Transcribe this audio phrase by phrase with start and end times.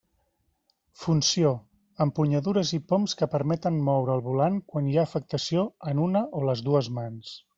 [1.01, 1.51] Funció:
[2.05, 6.45] empunyadures i poms que permeten moure el volant quan hi ha afectació en una o
[6.49, 7.35] les dues mans.